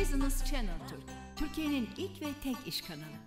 Business 0.00 0.44
Channel 0.44 0.88
Türk, 0.88 1.02
Türkiye'nin 1.36 1.88
ilk 1.96 2.22
ve 2.22 2.26
tek 2.42 2.56
iş 2.66 2.82
kanalı. 2.82 3.18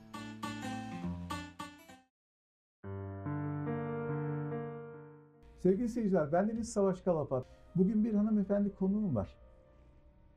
Sevgili 5.60 5.89
seyirciler, 5.89 6.32
bendeniz 6.32 6.73
Savaş 6.73 7.01
Kalapat. 7.01 7.46
Bugün 7.76 8.05
bir 8.05 8.14
hanımefendi 8.14 8.76
konuğum 8.76 9.16
var. 9.16 9.38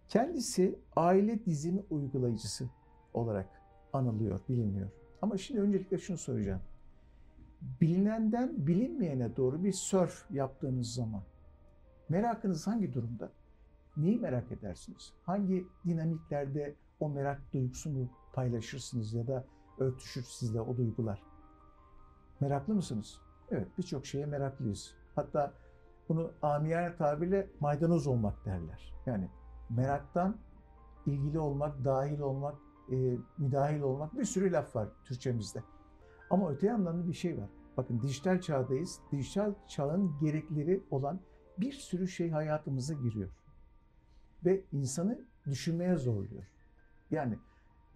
Kendisi 0.09 0.79
aile 0.97 1.45
dizimi 1.45 1.83
uygulayıcısı 1.91 2.69
olarak 3.15 3.49
anılıyor, 3.93 4.41
biliniyor. 4.49 4.91
Ama 5.23 5.39
şimdi 5.39 5.61
öncelikle 5.61 5.99
şunu 5.99 6.19
soracağım. 6.19 6.61
Bilinenden 7.81 8.67
bilinmeyene 8.67 9.37
doğru 9.37 9.65
bir 9.65 9.73
surf 9.73 10.31
yaptığınız 10.31 10.95
zaman 10.95 11.23
merakınız 12.09 12.67
hangi 12.67 12.95
durumda? 12.95 13.33
Neyi 13.97 14.19
merak 14.19 14.53
edersiniz? 14.53 15.13
Hangi 15.23 15.69
dinamiklerde 15.87 16.75
o 17.01 17.09
merak 17.09 17.53
duygusunu 17.53 18.09
paylaşırsınız 18.33 19.15
ya 19.15 19.27
da 19.27 19.45
örtüşür 19.79 20.23
sizle 20.23 20.61
o 20.61 20.77
duygular? 20.77 21.23
Meraklı 22.41 22.75
mısınız? 22.75 23.21
Evet, 23.51 23.69
birçok 23.79 24.07
şeye 24.07 24.27
meraklıyız. 24.27 24.95
Hatta 25.15 25.55
bunu 26.09 26.33
amiyane 26.43 26.97
tabirle 26.97 27.51
maydanoz 27.61 28.07
olmak 28.07 28.45
derler. 28.45 28.95
Yani 29.07 29.29
meraktan 29.71 30.37
ilgili 31.07 31.39
olmak, 31.39 31.85
dahil 31.85 32.19
olmak, 32.19 32.55
e, 32.93 33.19
müdahil 33.39 33.81
olmak 33.81 34.19
bir 34.19 34.25
sürü 34.25 34.53
laf 34.53 34.77
var 34.77 34.89
Türkçemizde. 35.05 35.63
Ama 36.31 36.51
öte 36.51 36.67
yandan 36.67 37.03
da 37.03 37.09
bir 37.09 37.13
şey 37.13 37.39
var. 37.39 37.49
Bakın 37.77 38.01
dijital 38.01 38.41
çağdayız. 38.41 39.01
Dijital 39.13 39.55
çağın 39.69 40.19
gerekleri 40.21 40.85
olan 40.91 41.21
bir 41.59 41.73
sürü 41.73 42.09
şey 42.09 42.31
hayatımıza 42.31 42.95
giriyor. 42.95 43.31
Ve 44.45 44.65
insanı 44.73 45.19
düşünmeye 45.47 45.97
zorluyor. 45.97 46.45
Yani 47.11 47.39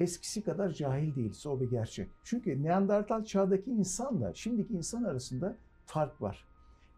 eskisi 0.01 0.45
kadar 0.45 0.71
cahil 0.71 1.15
değiliz. 1.15 1.47
O 1.47 1.61
bir 1.61 1.71
gerçek. 1.71 2.11
Çünkü 2.25 2.63
Neandertal 2.63 3.25
çağdaki 3.25 3.71
insanla 3.71 4.35
şimdiki 4.35 4.75
insan 4.75 5.05
arasında 5.05 5.57
fark 5.87 6.23
var. 6.23 6.49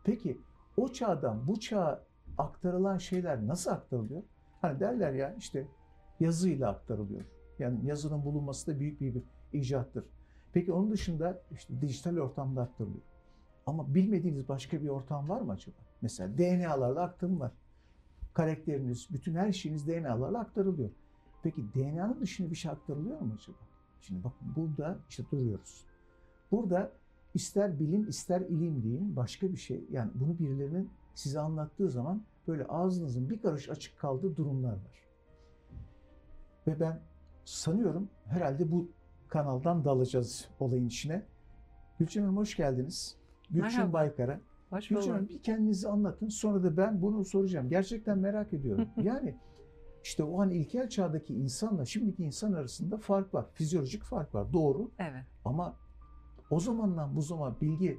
Peki 0.04 0.40
o 0.76 0.92
çağdan 0.92 1.46
bu 1.46 1.60
çağa 1.60 2.04
aktarılan 2.38 2.98
şeyler 2.98 3.46
nasıl 3.46 3.70
aktarılıyor? 3.70 4.22
Hani 4.60 4.80
derler 4.80 5.12
ya 5.12 5.34
işte 5.34 5.66
yazıyla 6.20 6.68
aktarılıyor. 6.70 7.24
Yani 7.58 7.86
yazının 7.86 8.24
bulunması 8.24 8.66
da 8.74 8.80
büyük 8.80 9.00
bir, 9.00 9.14
bir 9.14 9.22
icattır. 9.52 10.04
Peki 10.52 10.72
onun 10.72 10.90
dışında 10.90 11.42
işte 11.52 11.80
dijital 11.80 12.16
ortamda 12.16 12.62
aktarılıyor. 12.62 13.02
Ama 13.66 13.94
bilmediğiniz 13.94 14.48
başka 14.48 14.82
bir 14.82 14.88
ortam 14.88 15.28
var 15.28 15.40
mı 15.40 15.52
acaba? 15.52 15.76
Mesela 16.02 16.38
DNA'larla 16.38 17.02
aktarım 17.02 17.40
var. 17.40 17.52
Karakteriniz, 18.34 19.08
bütün 19.12 19.34
her 19.34 19.52
şeyiniz 19.52 19.88
DNA'larla 19.88 20.38
aktarılıyor. 20.40 20.90
Peki 21.42 21.62
DNA'nın 21.74 22.20
dışında 22.20 22.50
bir 22.50 22.56
şey 22.56 22.70
aktarılıyor 22.70 23.20
mu 23.20 23.32
acaba? 23.38 23.56
Şimdi 24.00 24.24
bakın 24.24 24.54
burada 24.56 24.98
işte 25.08 25.24
duruyoruz. 25.32 25.84
Burada 26.50 26.92
ister 27.34 27.80
bilim 27.80 28.08
ister 28.08 28.40
ilim 28.40 28.82
deyin 28.82 29.16
başka 29.16 29.52
bir 29.52 29.56
şey. 29.56 29.84
Yani 29.90 30.10
bunu 30.14 30.38
birilerinin 30.38 30.90
size 31.14 31.40
anlattığı 31.40 31.90
zaman 31.90 32.22
böyle 32.48 32.64
ağzınızın 32.64 33.30
bir 33.30 33.42
karış 33.42 33.68
açık 33.68 33.98
kaldığı 33.98 34.36
durumlar 34.36 34.72
var. 34.72 35.06
Ve 36.66 36.80
ben 36.80 37.00
sanıyorum 37.44 38.08
herhalde 38.24 38.72
bu 38.72 38.88
kanaldan 39.28 39.84
dalacağız 39.84 40.48
olayın 40.60 40.86
içine. 40.86 41.22
Gülçin 41.98 42.22
Hanım 42.22 42.36
hoş 42.36 42.56
geldiniz. 42.56 43.16
Gülçin 43.50 43.78
Merhaba. 43.78 43.92
Baykara. 43.92 44.40
Hoş 44.70 44.90
bulduk. 44.90 45.08
Hanım 45.08 45.28
bir 45.28 45.42
kendinizi 45.42 45.88
anlatın 45.88 46.28
sonra 46.28 46.62
da 46.62 46.76
ben 46.76 47.02
bunu 47.02 47.24
soracağım. 47.24 47.68
Gerçekten 47.68 48.18
merak 48.18 48.52
ediyorum. 48.52 48.88
yani 49.02 49.36
işte 50.04 50.22
o 50.22 50.42
an 50.42 50.50
ilkel 50.50 50.88
çağdaki 50.88 51.34
insanla 51.34 51.84
şimdiki 51.84 52.24
insan 52.24 52.52
arasında 52.52 52.96
fark 52.96 53.34
var. 53.34 53.46
Fizyolojik 53.54 54.02
fark 54.02 54.34
var. 54.34 54.52
Doğru. 54.52 54.90
Evet. 54.98 55.24
Ama 55.44 55.76
o 56.50 56.60
zamandan 56.60 57.16
bu 57.16 57.22
zaman 57.22 57.56
bilgi, 57.60 57.98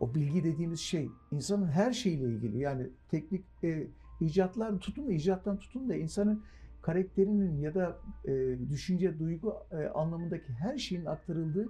o 0.00 0.14
bilgi 0.14 0.44
dediğimiz 0.44 0.80
şey 0.80 1.10
insanın 1.32 1.66
her 1.66 1.92
şeyle 1.92 2.24
ilgili. 2.24 2.58
Yani 2.58 2.90
teknik 3.10 3.44
e, 3.64 3.86
icatlar 4.20 4.78
tutun 4.78 5.06
da 5.06 5.12
icattan 5.12 5.58
tutun 5.58 5.88
da 5.88 5.94
insanın 5.94 6.42
karakterinin 6.82 7.60
ya 7.60 7.74
da 7.74 7.98
e, 8.24 8.58
düşünce, 8.70 9.18
duygu 9.18 9.54
e, 9.72 9.76
anlamındaki 9.86 10.52
her 10.52 10.78
şeyin 10.78 11.04
aktarıldığı 11.04 11.68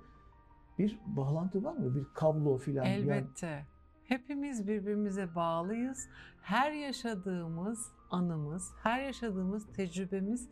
bir 0.78 0.98
bağlantı 1.06 1.64
var 1.64 1.76
mı? 1.76 1.94
Bir 1.94 2.04
kablo 2.14 2.58
filan. 2.58 2.84
Yani 2.84 2.96
Elbette. 2.96 3.66
Hepimiz 4.06 4.68
birbirimize 4.68 5.34
bağlıyız. 5.34 6.08
Her 6.42 6.72
yaşadığımız 6.72 7.92
anımız, 8.10 8.72
her 8.82 9.02
yaşadığımız 9.02 9.72
tecrübemiz 9.72 10.48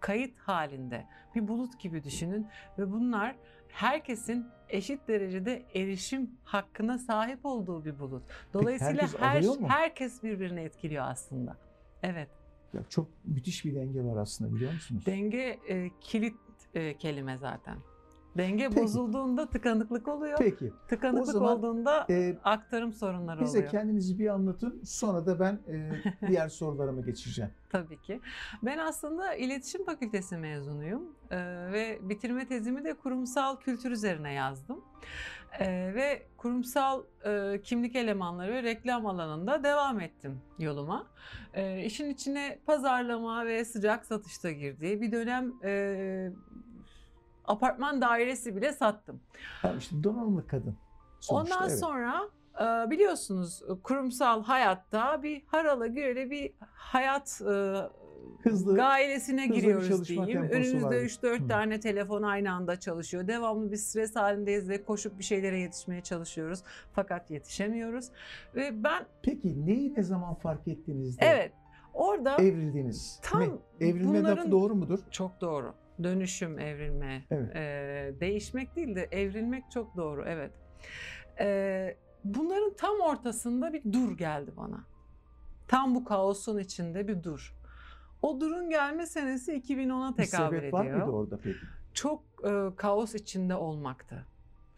kayıt 0.00 0.38
halinde. 0.38 1.06
Bir 1.34 1.48
bulut 1.48 1.80
gibi 1.80 2.04
düşünün 2.04 2.46
ve 2.78 2.92
bunlar 2.92 3.36
herkesin 3.68 4.46
eşit 4.68 5.08
derecede 5.08 5.62
erişim 5.74 6.30
hakkına 6.44 6.98
sahip 6.98 7.46
olduğu 7.46 7.84
bir 7.84 7.98
bulut. 7.98 8.22
Dolayısıyla 8.54 9.02
herkes 9.02 9.60
her 9.60 9.68
herkes 9.68 10.22
birbirini 10.22 10.60
etkiliyor 10.60 11.04
aslında. 11.08 11.56
Evet. 12.02 12.28
ya 12.74 12.80
çok 12.88 13.08
müthiş 13.24 13.64
bir 13.64 13.74
denge 13.74 14.04
var 14.04 14.16
aslında 14.16 14.54
biliyor 14.54 14.72
musunuz? 14.72 15.06
Denge 15.06 15.58
e, 15.68 15.90
kilit 16.00 16.36
e, 16.74 16.96
kelime 16.98 17.38
zaten. 17.38 17.76
Denge 18.38 18.68
Peki. 18.68 18.82
bozulduğunda 18.82 19.46
tıkanıklık 19.50 20.08
oluyor. 20.08 20.38
Peki. 20.38 20.72
Tıkanıklık 20.88 21.28
O 21.28 21.32
zaman, 21.32 21.58
olduğunda 21.58 22.06
E, 22.10 22.38
aktarım 22.44 22.92
sorunları 22.92 23.40
bize 23.40 23.58
oluyor. 23.58 23.70
kendinizi 23.70 24.18
bir 24.18 24.28
anlatın. 24.28 24.82
Sonra 24.84 25.26
da 25.26 25.40
ben 25.40 25.58
e, 25.68 25.90
diğer 26.28 26.48
sorularıma 26.48 27.00
geçeceğim. 27.00 27.50
Tabii 27.70 28.00
ki. 28.00 28.20
Ben 28.62 28.78
aslında 28.78 29.34
iletişim 29.34 29.84
fakültesi 29.84 30.36
mezunuyum 30.36 31.02
Ee, 31.30 31.36
ve 31.72 31.98
bitirme 32.02 32.46
tezimi 32.48 32.84
de 32.84 32.94
kurumsal 32.94 33.56
kültür 33.56 33.90
üzerine 33.90 34.32
yazdım. 34.32 34.80
Ee, 35.60 35.94
ve 35.94 36.26
kurumsal 36.36 37.02
e, 37.24 37.60
kimlik 37.62 37.96
elemanları 37.96 38.52
ve 38.52 38.62
reklam 38.62 39.06
alanında 39.06 39.64
devam 39.64 40.00
ettim 40.00 40.40
yoluma. 40.58 41.06
Ee, 41.54 41.84
işin 41.84 42.10
içine 42.10 42.58
pazarlama 42.66 43.46
ve 43.46 43.64
sıcak 43.64 44.06
satışta 44.06 44.50
girdiği 44.50 45.00
bir 45.00 45.12
dönem 45.12 45.52
e, 45.64 46.30
apartman 47.46 48.00
dairesi 48.00 48.56
bile 48.56 48.72
sattım. 48.72 49.20
Ha, 49.62 49.74
işte 49.78 50.02
donanımlı 50.04 50.46
kadın. 50.46 50.76
Sonuçta, 51.20 51.54
Ondan 51.56 51.68
evet. 51.70 51.78
sonra 51.80 52.22
e, 52.60 52.90
biliyorsunuz 52.90 53.62
kurumsal 53.82 54.42
hayatta 54.44 55.22
bir 55.22 55.42
harala 55.46 55.86
göre 55.86 56.30
bir 56.30 56.52
hayat 56.74 57.40
e, 57.40 57.74
Hızlı- 58.42 58.76
gailesine 58.76 59.42
hızlı 59.42 59.54
giriyoruz 59.54 60.08
diyeyim. 60.08 60.42
Önümüzde 60.42 60.84
var. 60.86 60.92
3-4 60.92 61.38
Hı. 61.44 61.48
tane 61.48 61.80
telefon 61.80 62.22
aynı 62.22 62.52
anda 62.52 62.80
çalışıyor. 62.80 63.28
Devamlı 63.28 63.72
bir 63.72 63.76
stres 63.76 64.16
halindeyiz 64.16 64.68
ve 64.68 64.84
koşup 64.84 65.18
bir 65.18 65.24
şeylere 65.24 65.58
yetişmeye 65.58 66.00
çalışıyoruz. 66.00 66.62
Fakat 66.92 67.30
yetişemiyoruz. 67.30 68.08
Ve 68.54 68.84
ben 68.84 69.06
Peki 69.22 69.66
neyi 69.66 69.94
ne 69.94 70.02
zaman 70.02 70.34
fark 70.34 70.68
ettiğinizde 70.68 71.24
evet 71.26 71.52
orada 71.94 72.36
evrildiniz? 72.36 73.20
Tam 73.22 73.40
Mi? 73.42 73.48
Evrilme 73.80 74.08
bunların- 74.18 74.36
lafı 74.38 74.50
doğru 74.50 74.74
mudur? 74.74 74.98
çok 75.10 75.40
doğru. 75.40 75.74
Dönüşüm, 76.02 76.58
evrilme, 76.58 77.24
Evet. 77.30 77.56
Ee, 77.56 78.14
değişmek 78.20 78.76
değil 78.76 78.96
de 78.96 79.08
evrilmek 79.10 79.70
çok 79.70 79.96
doğru, 79.96 80.24
evet. 80.28 80.50
Ee, 81.40 81.96
bunların 82.24 82.74
tam 82.76 83.00
ortasında 83.00 83.72
bir 83.72 83.92
dur 83.92 84.18
geldi 84.18 84.50
bana. 84.56 84.84
Tam 85.68 85.94
bu 85.94 86.04
kaosun 86.04 86.58
içinde 86.58 87.08
bir 87.08 87.22
dur. 87.22 87.54
O 88.22 88.40
durun 88.40 88.70
gelme 88.70 89.06
senesi 89.06 89.52
2010'a 89.52 90.10
Bir 90.18 90.24
tekabül 90.24 90.58
sebep 90.58 90.72
var 90.72 90.80
mıydı 90.80 90.94
ediyor. 90.96 91.08
orada 91.08 91.36
peki? 91.42 91.58
Çok 91.94 92.22
e, 92.44 92.76
kaos 92.76 93.14
içinde 93.14 93.54
olmaktı. 93.54 94.26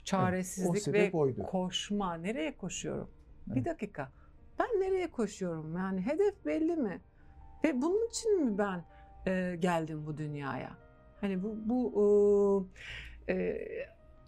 Çaresizlik 0.04 0.82
sebep 0.82 1.14
ve 1.14 1.16
oydu. 1.16 1.42
koşma. 1.42 2.14
Nereye 2.14 2.56
koşuyorum? 2.56 3.10
Bir 3.46 3.52
Evet. 3.56 3.64
dakika. 3.66 4.12
Ben 4.58 4.66
nereye 4.66 5.10
koşuyorum? 5.10 5.76
Yani 5.76 6.00
hedef 6.00 6.44
belli 6.46 6.76
mi? 6.76 7.00
Ve 7.64 7.82
bunun 7.82 8.08
için 8.08 8.44
mi 8.44 8.58
ben 8.58 8.84
e, 9.26 9.56
geldim 9.60 10.06
bu 10.06 10.18
dünyaya? 10.18 10.70
Hani 11.20 11.42
bu 11.42 11.56
bu 11.64 12.68
e, 13.28 13.34
e, 13.34 13.58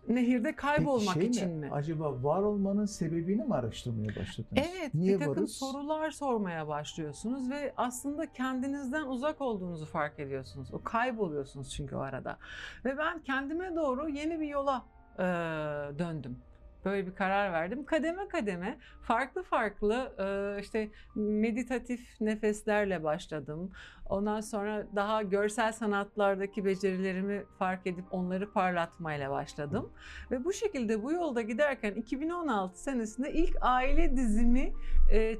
nehirde 0.08 0.56
kaybolmak 0.56 1.14
Peki 1.14 1.20
şey 1.34 1.44
için 1.44 1.48
mi? 1.50 1.66
mi? 1.66 1.70
Acaba 1.72 2.22
var 2.22 2.42
olmanın 2.42 2.84
sebebini 2.86 3.44
mi 3.44 3.54
araştırmaya 3.54 4.08
başladınız? 4.08 4.52
Evet, 4.52 4.94
Niye 4.94 5.14
bir 5.14 5.18
takım 5.18 5.36
varız? 5.36 5.52
sorular 5.56 6.10
sormaya 6.10 6.68
başlıyorsunuz 6.68 7.50
ve 7.50 7.72
aslında 7.76 8.32
kendinizden 8.32 9.06
uzak 9.06 9.40
olduğunuzu 9.40 9.86
fark 9.86 10.18
ediyorsunuz. 10.18 10.74
O 10.74 10.82
kayboluyorsunuz 10.82 11.70
çünkü 11.70 11.96
o 11.96 12.00
arada. 12.00 12.38
Ve 12.84 12.98
ben 12.98 13.22
kendime 13.22 13.76
doğru 13.76 14.08
yeni 14.08 14.40
bir 14.40 14.48
yola 14.48 14.84
e, 15.18 15.22
döndüm. 15.98 16.38
Böyle 16.84 17.06
bir 17.06 17.14
karar 17.14 17.52
verdim. 17.52 17.84
Kademe 17.84 18.28
kademe 18.28 18.78
farklı 19.02 19.42
farklı 19.42 20.12
işte 20.60 20.90
meditatif 21.14 22.20
nefeslerle 22.20 23.04
başladım. 23.04 23.70
Ondan 24.08 24.40
sonra 24.40 24.86
daha 24.96 25.22
görsel 25.22 25.72
sanatlardaki 25.72 26.64
becerilerimi 26.64 27.44
fark 27.58 27.86
edip 27.86 28.04
onları 28.10 28.52
parlatmayla 28.52 29.30
başladım. 29.30 29.92
Ve 30.30 30.44
bu 30.44 30.52
şekilde 30.52 31.02
bu 31.02 31.12
yolda 31.12 31.42
giderken 31.42 31.94
2016 31.94 32.82
senesinde 32.82 33.32
ilk 33.32 33.56
aile 33.60 34.16
dizimi 34.16 34.72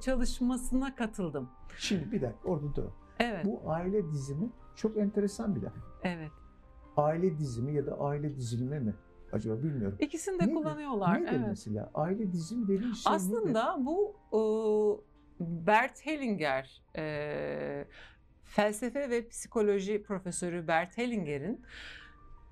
çalışmasına 0.00 0.94
katıldım. 0.94 1.50
Şimdi 1.78 2.12
bir 2.12 2.22
dakika 2.22 2.48
orada 2.48 2.74
dur. 2.74 2.90
Evet. 3.18 3.44
Bu 3.44 3.62
aile 3.66 4.10
dizimi 4.10 4.50
çok 4.76 4.96
enteresan 4.96 5.56
bir 5.56 5.62
laf. 5.62 5.72
Evet. 6.02 6.30
Aile 6.96 7.38
dizimi 7.38 7.74
ya 7.74 7.86
da 7.86 8.00
aile 8.00 8.36
dizilimi 8.36 8.80
mi? 8.80 8.94
Acaba 9.32 9.62
bilmiyorum. 9.62 9.96
İkisini 10.00 10.38
de 10.38 10.44
Nedir? 10.44 10.54
kullanıyorlar. 10.54 11.22
Nedir 11.22 11.32
evet. 11.32 11.46
mesela? 11.48 11.90
Aile 11.94 12.32
dizimi 12.32 12.64
dediğin 12.64 12.80
şey 12.80 12.88
nedir? 12.88 13.04
Aslında 13.04 13.76
bu 13.80 14.16
e, 14.32 14.40
Bert 15.66 16.06
Hellinger 16.06 16.82
e, 16.96 17.84
felsefe 18.44 19.10
ve 19.10 19.28
psikoloji 19.28 20.02
profesörü 20.02 20.68
Bert 20.68 20.98
Hellinger'in 20.98 21.64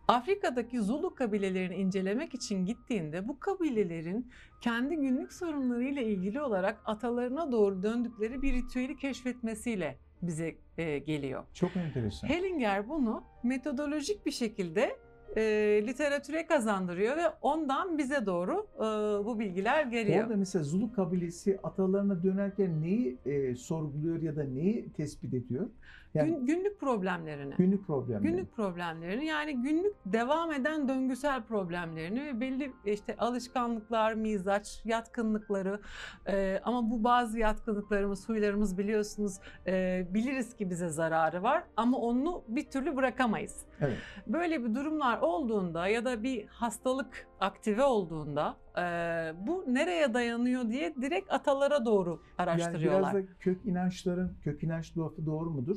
Afrika'daki 0.09 0.81
Zulu 0.81 1.15
kabilelerini 1.15 1.75
incelemek 1.75 2.35
için 2.35 2.65
gittiğinde 2.67 3.29
bu 3.29 3.41
kabilelerin 3.41 4.31
kendi 4.61 4.97
günlük 4.97 5.33
sorunlarıyla 5.33 6.03
ilgili 6.03 6.41
olarak 6.41 6.81
atalarına 6.85 7.53
doğru 7.53 7.83
döndükleri 7.83 8.43
bir 8.43 8.53
ritüeli 8.53 8.97
keşfetmesiyle 8.97 9.99
bize 10.23 10.57
e, 10.79 10.99
geliyor. 10.99 11.45
Çok 11.55 11.77
enteresan. 11.77 12.29
Hellinger 12.29 12.89
bunu 12.89 13.25
metodolojik 13.43 14.27
bir 14.27 14.31
şekilde 14.31 14.97
e, 15.37 15.43
literatüre 15.87 16.47
kazandırıyor 16.47 17.17
ve 17.17 17.29
ondan 17.43 17.99
bize 17.99 18.27
doğru 18.27 18.67
e, 18.77 18.81
bu 19.25 19.39
bilgiler 19.39 19.85
geliyor. 19.85 20.25
Orada 20.25 20.37
mesela 20.37 20.65
Zulu 20.65 20.93
kabilesi 20.93 21.59
atalarına 21.63 22.23
dönerken 22.23 22.83
neyi 22.83 23.19
e, 23.27 23.55
sorguluyor 23.55 24.23
ya 24.23 24.37
da 24.37 24.45
neyi 24.45 24.93
tespit 24.93 25.35
ediyor? 25.35 25.67
Yani 26.15 26.31
Gün- 26.31 26.47
günlük 26.47 26.81
problemlerini. 26.81 27.55
günlük 27.59 27.87
problemleri. 27.87 28.23
Günlük 28.33 28.57
problemlerini 28.57 29.27
yani 29.27 29.63
günlük 29.63 29.95
devam 30.07 30.53
eden 30.53 30.89
döngüsel 30.89 31.43
problemlerini 31.43 32.27
ve 32.27 32.41
belli 32.41 32.73
işte 32.85 33.17
alışkanlıklar, 33.17 34.15
mizaç, 34.15 34.81
yatkınlıkları 34.85 35.81
e, 36.27 36.61
ama 36.65 36.91
bu 36.91 37.05
bazı 37.05 37.39
yatkınlıklarımız, 37.39 38.29
huylarımız 38.29 38.79
biliyorsunuz 38.79 39.39
e, 39.67 40.07
biliriz 40.11 40.57
ki 40.57 40.71
bize 40.71 40.89
zararı 40.89 41.43
var 41.43 41.63
ama 41.77 41.99
onu 41.99 42.43
bir 42.49 42.71
türlü 42.71 42.97
bırakamayız. 42.97 43.67
Evet. 43.81 43.97
Böyle 44.27 44.65
bir 44.65 44.75
durumlar 44.75 45.19
olduğunda 45.21 45.89
ya 45.89 46.05
da 46.05 46.23
bir 46.23 46.47
hastalık 46.47 47.27
aktive 47.41 47.85
olduğunda 47.85 48.57
e, 48.79 49.35
bu 49.47 49.65
nereye 49.69 50.15
dayanıyor 50.15 50.69
diye 50.69 50.95
direkt 50.95 51.33
atalara 51.33 51.85
doğru 51.85 52.11
Yani 52.11 52.51
araştırıyorlar. 52.51 53.15
biraz 53.15 53.27
da 53.29 53.33
kök 53.41 53.67
inançların, 53.67 54.33
kök 54.45 54.63
inanç 54.63 54.99
lafı 54.99 55.27
doğru 55.27 55.51
mudur? 55.51 55.77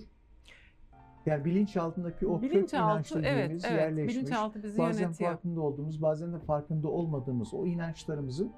Yani 1.25 1.45
bilinçaltındaki 1.45 2.27
o 2.27 2.39
kök 2.41 2.51
bilinçaltı 2.51 2.93
inanç 2.93 3.11
evet 3.11 3.23
dediğimiz 3.43 3.65
evet 3.65 3.79
yerleşmiş. 3.81 4.15
bilinçaltı 4.15 4.63
bizi 4.63 4.77
bazen 4.77 5.03
yönetiyor. 5.03 5.31
farkında 5.31 5.61
olduğumuz, 5.61 6.01
bazen 6.01 6.33
de 6.33 6.39
farkında 6.39 6.87
olmadığımız 6.87 7.53
o 7.53 7.65
inançlarımızın 7.65 8.51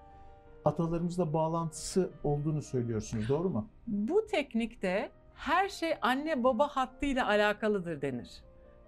atalarımızla 0.66 1.34
bağlantısı 1.34 2.10
olduğunu 2.24 2.62
söylüyorsunuz. 2.62 3.30
Doğru 3.30 3.50
mu? 3.50 3.68
Bu 3.88 4.26
teknikte 4.32 5.12
her 5.36 5.70
şey 5.70 5.94
anne 6.02 6.44
baba 6.44 6.68
hattıyla 6.68 7.28
alakalıdır 7.28 8.02
denir. 8.02 8.44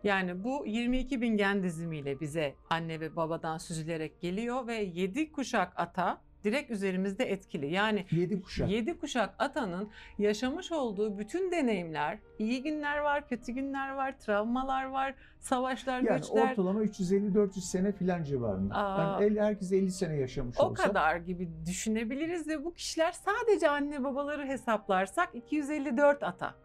Yani 0.05 0.43
bu 0.43 0.65
22 0.65 1.21
bin 1.21 1.37
gen 1.37 1.63
dizimiyle 1.63 2.19
bize 2.19 2.55
anne 2.69 2.99
ve 2.99 3.15
babadan 3.15 3.57
süzülerek 3.57 4.21
geliyor 4.21 4.67
ve 4.67 4.75
7 4.75 5.31
kuşak 5.31 5.73
ata 5.75 6.21
direkt 6.43 6.71
üzerimizde 6.71 7.31
etkili. 7.31 7.73
Yani 7.73 8.05
Yedi 8.11 8.41
kuşak. 8.41 8.69
7 8.71 8.97
kuşak 8.97 9.35
atanın 9.39 9.89
yaşamış 10.17 10.71
olduğu 10.71 11.19
bütün 11.19 11.51
deneyimler, 11.51 12.19
iyi 12.39 12.63
günler 12.63 12.97
var, 12.97 13.27
kötü 13.27 13.51
günler 13.51 13.93
var, 13.93 14.19
travmalar 14.19 14.85
var, 14.85 15.15
savaşlar, 15.39 16.01
yani 16.01 16.17
göçler, 16.17 16.51
ortalama 16.51 16.83
350-400 16.83 17.59
sene 17.61 17.91
filan 17.91 18.23
civarında. 18.23 18.75
Aa, 18.75 19.01
yani 19.01 19.25
el, 19.25 19.39
herkes 19.39 19.71
50 19.71 19.91
sene 19.91 20.15
yaşamış 20.15 20.59
o 20.59 20.63
olsa. 20.63 20.83
kadar 20.87 21.15
gibi 21.15 21.49
düşünebiliriz 21.65 22.47
ve 22.47 22.65
bu 22.65 22.73
kişiler 22.73 23.11
sadece 23.11 23.69
anne 23.69 24.03
babaları 24.03 24.45
hesaplarsak 24.45 25.29
254 25.35 26.23
ata. 26.23 26.64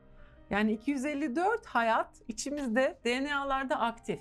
Yani 0.50 0.72
254 0.72 1.66
hayat 1.66 2.22
içimizde 2.28 2.98
DNA'larda 3.04 3.80
aktif. 3.80 4.20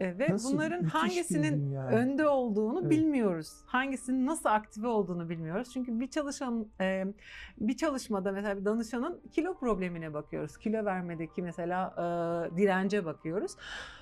E, 0.00 0.18
ve 0.18 0.28
Nasıl 0.32 0.52
bunların 0.52 0.84
hangisinin 0.84 1.66
dünya. 1.70 1.86
önde 1.86 2.28
olduğunu 2.28 2.80
Evet. 2.80 2.90
bilmiyoruz. 2.90 3.52
Hangisinin 3.66 4.26
nasıl 4.26 4.48
aktive 4.48 4.86
olduğunu 4.86 5.28
bilmiyoruz. 5.28 5.70
Çünkü 5.72 6.00
bir 6.00 6.10
çalışan 6.10 6.66
e, 6.80 7.04
bir 7.60 7.76
çalışmada 7.76 8.32
mesela 8.32 8.60
bir 8.60 8.64
danışanın 8.64 9.20
kilo 9.32 9.58
problemine 9.58 10.14
bakıyoruz. 10.14 10.58
Kilo 10.58 10.84
vermedeki 10.84 11.42
mesela 11.42 11.94
e, 12.52 12.56
dirence 12.56 13.04
bakıyoruz. 13.04 13.52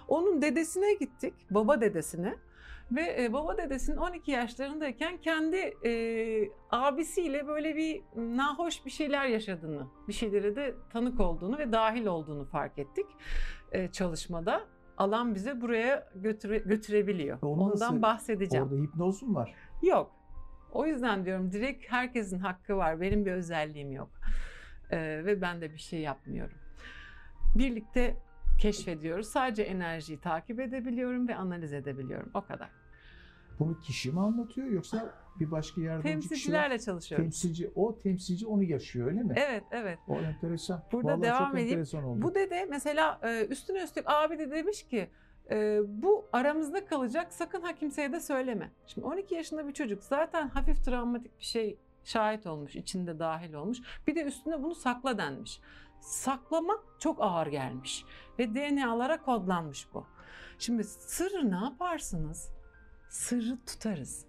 Onun 0.09 0.43
dedesine 0.43 0.95
gittik, 0.95 1.35
baba 1.51 1.81
dedesine. 1.81 2.35
Ve 2.93 3.33
baba 3.33 3.57
dedesinin 3.57 3.97
12 3.97 4.31
yaşlarındayken 4.31 5.17
kendi 5.17 5.57
e, 5.57 5.93
abisiyle 6.71 7.47
böyle 7.47 7.77
bir 7.77 8.03
nahoş 8.17 8.85
bir 8.87 8.91
şeyler 8.91 9.25
yaşadığını, 9.27 9.87
bir 10.09 10.13
şeylere 10.13 10.57
de 10.57 10.75
tanık 10.93 11.21
olduğunu 11.21 11.59
ve 11.59 11.73
dahil 11.73 12.07
olduğunu 12.07 12.45
fark 12.45 12.79
ettik 12.79 13.07
e, 13.73 13.89
çalışmada. 13.89 14.61
Alan 14.99 15.35
bize 15.35 15.61
buraya 15.61 16.09
götüre, 16.15 16.59
götürebiliyor. 16.59 17.39
Onu 17.43 17.63
Ondan 17.63 17.71
nasıl- 17.89 18.03
bahsedeceğim. 18.03 18.67
Orada 18.67 18.77
hipnoz 18.83 19.23
mu 19.23 19.35
var? 19.35 19.55
Yok. 19.83 20.11
O 20.73 20.87
yüzden 20.87 21.25
diyorum 21.25 21.53
direkt 21.53 21.93
herkesin 21.93 22.39
hakkı 22.39 22.77
var. 22.77 23.01
Benim 23.01 23.27
bir 23.27 23.33
özelliğim 23.33 23.93
yok. 23.93 24.11
Ee, 24.91 25.23
ve 25.25 25.41
ben 25.41 25.61
de 25.61 25.73
bir 25.73 25.79
şey 25.79 26.01
yapmıyorum. 26.01 26.59
Birlikte 27.59 28.17
keşfediyoruz. 28.61 29.27
Sadece 29.29 29.63
enerjiyi 29.63 30.21
takip 30.21 30.61
edebiliyorum 30.61 31.29
ve 31.29 31.35
analiz 31.37 31.73
edebiliyorum. 31.73 32.31
O 32.35 32.41
kadar. 32.41 32.69
Bunu 33.59 33.81
kişi 33.81 34.13
mi 34.13 34.21
anlatıyor 34.21 34.67
yoksa 34.67 35.15
bir 35.41 35.51
başka 35.51 35.81
yardımcı? 35.81 36.09
Temsilcilerle 36.09 36.79
çalışıyoruz. 36.79 37.25
Temsilci, 37.25 37.71
o 37.75 37.99
temsilci 37.99 38.47
onu 38.47 38.63
yaşıyor 38.63 39.07
öyle 39.07 39.23
mi? 39.23 39.35
Evet, 39.37 39.65
evet. 39.71 39.99
O 40.09 40.17
enteresan. 40.17 40.83
Burada 40.93 41.09
Vallahi 41.09 41.23
devam 41.23 41.51
çok 41.51 41.61
edeyim. 41.61 42.05
oldu. 42.05 42.23
Bu 42.23 42.35
dede 42.35 42.67
mesela 42.71 43.21
e, 43.23 43.47
üstüne 43.47 43.83
üstlük 43.83 44.05
abi 44.09 44.39
de 44.39 44.51
demiş 44.51 44.83
ki 44.83 45.11
e, 45.51 45.81
bu 45.87 46.29
aramızda 46.33 46.85
kalacak 46.85 47.33
sakın 47.33 47.63
ha 47.63 47.75
kimseye 47.75 48.13
de 48.13 48.21
söyleme. 48.21 48.71
Şimdi 48.87 49.07
12 49.07 49.35
yaşında 49.35 49.69
bir 49.69 49.73
çocuk 49.73 50.03
zaten 50.03 50.49
hafif 50.49 50.85
travmatik 50.85 51.39
bir 51.39 51.45
şey 51.45 51.79
şahit 52.05 52.47
olmuş, 52.47 52.77
içinde 52.77 53.19
dahil 53.19 53.55
olmuş. 53.55 53.79
Bir 54.07 54.15
de 54.15 54.23
üstüne 54.23 54.63
bunu 54.63 54.75
sakla 54.75 55.19
denmiş. 55.19 55.61
Saklamak 56.01 56.81
çok 56.99 57.23
ağır 57.23 57.47
gelmiş 57.47 58.05
ve 58.39 58.55
DNA'lara 58.55 59.23
kodlanmış 59.23 59.89
bu. 59.95 60.07
Şimdi 60.59 60.85
sırrı 60.85 61.51
ne 61.51 61.65
yaparsınız? 61.65 62.58
Sırrı 63.09 63.59
tutarız. 63.67 64.27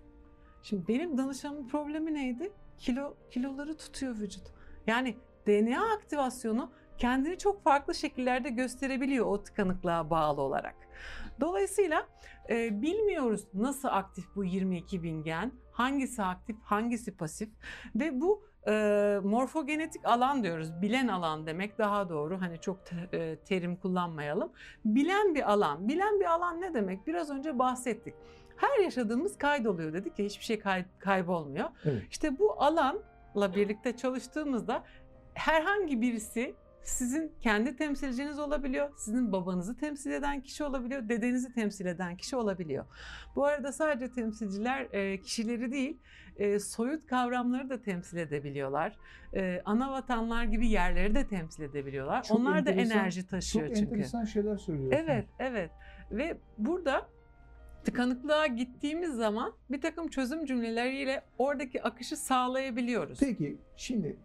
Şimdi 0.63 0.87
benim 0.87 1.17
danışanımın 1.17 1.67
problemi 1.67 2.13
neydi? 2.13 2.51
Kilo 2.77 3.13
kiloları 3.31 3.77
tutuyor 3.77 4.15
vücut. 4.19 4.43
Yani 4.87 5.17
DNA 5.47 5.93
aktivasyonu 5.93 6.71
kendini 6.97 7.37
çok 7.37 7.63
farklı 7.63 7.95
şekillerde 7.95 8.49
gösterebiliyor 8.49 9.25
o 9.25 9.43
tıkanıklığa 9.43 10.09
bağlı 10.09 10.41
olarak. 10.41 10.75
Dolayısıyla 11.41 12.07
e, 12.49 12.81
bilmiyoruz 12.81 13.47
nasıl 13.53 13.87
aktif 13.87 14.25
bu 14.35 14.43
22 14.43 15.03
bin 15.03 15.23
gen, 15.23 15.51
hangisi 15.71 16.23
aktif, 16.23 16.57
hangisi 16.63 17.17
pasif 17.17 17.49
ve 17.95 18.21
bu 18.21 18.49
e, 18.67 19.19
morfogenetik 19.23 20.05
alan 20.05 20.43
diyoruz, 20.43 20.81
bilen 20.81 21.07
alan 21.07 21.47
demek 21.47 21.77
daha 21.77 22.09
doğru. 22.09 22.41
Hani 22.41 22.61
çok 22.61 22.85
te- 22.85 23.17
e, 23.17 23.35
terim 23.35 23.75
kullanmayalım. 23.75 24.51
Bilen 24.85 25.35
bir 25.35 25.51
alan, 25.51 25.87
bilen 25.87 26.19
bir 26.19 26.25
alan 26.25 26.61
ne 26.61 26.73
demek? 26.73 27.07
Biraz 27.07 27.29
önce 27.29 27.59
bahsettik. 27.59 28.13
Her 28.59 28.83
yaşadığımız 28.83 29.37
kaydoluyor 29.37 29.93
dedik 29.93 30.19
ya 30.19 30.25
hiçbir 30.25 30.45
şey 30.45 30.59
kay- 30.59 30.85
kaybolmuyor. 30.99 31.69
Evet. 31.85 32.03
İşte 32.11 32.39
bu 32.39 32.63
alanla 32.63 33.55
birlikte 33.55 33.97
çalıştığımızda 33.97 34.83
herhangi 35.33 36.01
birisi 36.01 36.55
sizin 36.83 37.31
kendi 37.41 37.75
temsilciniz 37.75 38.39
olabiliyor, 38.39 38.89
sizin 38.97 39.31
babanızı 39.31 39.77
temsil 39.77 40.11
eden 40.11 40.41
kişi 40.41 40.63
olabiliyor, 40.63 41.09
dedenizi 41.09 41.53
temsil 41.53 41.85
eden 41.85 42.17
kişi 42.17 42.35
olabiliyor. 42.35 42.85
Bu 43.35 43.45
arada 43.45 43.71
sadece 43.71 44.11
temsilciler 44.11 44.87
e, 44.91 45.21
kişileri 45.21 45.71
değil, 45.71 45.97
e, 46.37 46.59
soyut 46.59 47.07
kavramları 47.07 47.69
da 47.69 47.81
temsil 47.81 48.17
edebiliyorlar. 48.17 48.97
E, 49.35 49.61
ana 49.65 49.91
vatanlar 49.91 50.43
gibi 50.43 50.67
yerleri 50.67 51.15
de 51.15 51.27
temsil 51.27 51.63
edebiliyorlar. 51.63 52.23
Çok 52.23 52.39
Onlar 52.39 52.65
da 52.65 52.71
enerji 52.71 53.27
taşıyor 53.27 53.67
Çok 53.67 53.75
çünkü. 53.75 53.91
enteresan 53.91 54.25
şeyler 54.25 54.57
söylüyorsun. 54.57 54.97
Evet, 55.03 55.25
evet. 55.39 55.71
Ve 56.11 56.37
burada 56.57 57.09
tıkanıklığa 57.83 58.47
gittiğimiz 58.47 59.15
zaman 59.15 59.53
bir 59.71 59.81
takım 59.81 60.07
çözüm 60.07 60.45
cümleleriyle 60.45 61.23
oradaki 61.37 61.83
akışı 61.83 62.17
sağlayabiliyoruz. 62.17 63.19
Peki 63.19 63.57
şimdi 63.75 64.17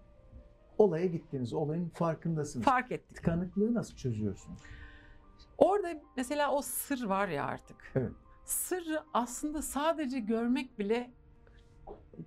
olaya 0.78 1.06
gittiniz, 1.06 1.52
olayın 1.52 1.88
farkındasınız. 1.88 2.64
Fark 2.64 2.92
ettik. 2.92 3.16
Tıkanıklığı 3.16 3.74
nasıl 3.74 3.96
çözüyorsunuz? 3.96 4.60
Orada 5.58 6.02
mesela 6.16 6.52
o 6.52 6.62
sır 6.62 7.04
var 7.04 7.28
ya 7.28 7.44
artık. 7.44 7.92
Evet. 7.94 8.12
Sırrı 8.44 9.02
aslında 9.14 9.62
sadece 9.62 10.18
görmek 10.20 10.78
bile 10.78 11.10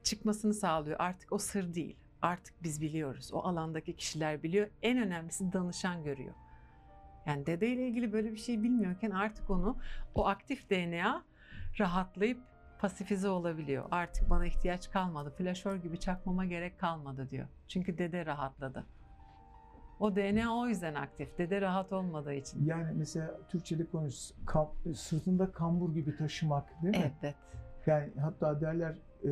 çıkmasını 0.04 0.54
sağlıyor. 0.54 1.00
Artık 1.00 1.32
o 1.32 1.38
sır 1.38 1.74
değil. 1.74 1.98
Artık 2.22 2.64
biz 2.64 2.82
biliyoruz. 2.82 3.30
O 3.34 3.40
alandaki 3.40 3.96
kişiler 3.96 4.44
biliyor. 4.44 4.68
En 4.82 4.98
önemlisi 4.98 5.54
danışan 5.54 6.04
görüyor. 6.04 6.34
Yani 7.28 7.46
dedeyle 7.46 7.88
ilgili 7.88 8.14
böyle 8.14 8.32
bir 8.32 8.38
şey 8.38 8.64
bilmiyorken 8.64 9.12
artık 9.12 9.50
onu 9.50 9.78
o 10.16 10.26
aktif 10.28 10.70
DNA 10.70 11.24
rahatlayıp 11.80 12.38
pasifize 12.80 13.30
olabiliyor. 13.30 13.86
Artık 13.92 14.30
bana 14.30 14.46
ihtiyaç 14.46 14.92
kalmadı. 14.92 15.34
Flaşör 15.38 15.76
gibi 15.76 16.00
çakmama 16.00 16.46
gerek 16.46 16.80
kalmadı 16.80 17.28
diyor. 17.32 17.48
Çünkü 17.68 17.98
dede 17.98 18.26
rahatladı. 18.26 18.86
O 20.00 20.16
DNA 20.16 20.58
o 20.58 20.68
yüzden 20.68 20.96
aktif. 20.96 21.38
Dede 21.38 21.62
rahat 21.62 21.94
olmadığı 21.94 22.34
için. 22.34 22.66
Yani 22.66 22.94
mesela 22.96 23.40
Türkçe'de 23.50 23.86
konuşuyoruz. 23.86 24.34
Kam, 24.46 24.70
sırtında 24.96 25.52
kambur 25.52 25.94
gibi 25.94 26.18
taşımak 26.18 26.84
değil 26.84 26.98
mi? 26.98 27.12
Evet. 27.24 27.36
Yani 27.86 28.12
hatta 28.22 28.62
derler 28.62 28.96
e, 29.24 29.30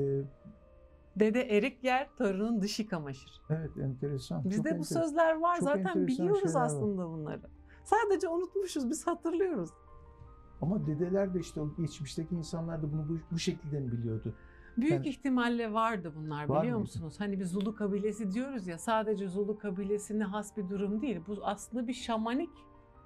Dede 1.15 1.57
erik 1.57 1.83
yer, 1.83 2.07
torunun 2.17 2.61
dışı 2.61 2.87
kamaşır. 2.87 3.41
evet 3.49 3.77
enteresan. 3.77 4.45
Bizde 4.49 4.71
bu 4.71 4.75
enter- 4.75 4.83
sözler 4.83 5.35
var. 5.39 5.55
çok 5.55 5.63
Zaten 5.63 5.79
enteresan 5.79 6.07
biliyoruz 6.07 6.41
şeyler 6.43 6.55
var. 6.59 6.65
aslında 6.65 7.07
bunları. 7.09 7.41
Sadece 7.85 8.27
unutmuşuz. 8.27 8.89
Biz 8.89 9.07
hatırlıyoruz. 9.07 9.69
Ama 10.61 10.87
dedeler 10.87 11.33
de 11.33 11.39
işte 11.39 11.61
o 11.61 11.69
geçmişteki 11.77 12.35
insanlar 12.35 12.83
da 12.83 12.91
bunu 12.93 13.09
bu, 13.09 13.17
bu 13.31 13.39
şekilde 13.39 13.79
mi 13.79 13.91
biliyordu? 13.91 14.33
Büyük 14.77 14.91
Yani- 14.93 15.07
ihtimalle 15.07 15.73
vardı 15.73 16.13
bunlar 16.15 16.49
Var 16.49 16.61
biliyor 16.61 16.77
mıydı? 16.77 16.79
musunuz? 16.79 17.15
Hani 17.19 17.39
bir 17.39 17.45
Zulu 17.45 17.75
kabilesi 17.75 18.31
diyoruz 18.31 18.67
ya 18.67 18.77
sadece 18.77 19.27
Zulu 19.27 19.57
kabilesine 19.59 20.23
has 20.23 20.57
bir 20.57 20.69
durum 20.69 21.01
değil. 21.01 21.19
Bu 21.27 21.37
aslında 21.43 21.87
bir 21.87 21.93
şamanik 21.93 22.49